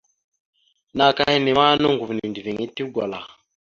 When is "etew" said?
2.65-2.87